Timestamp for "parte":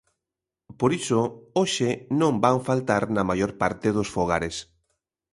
3.61-3.87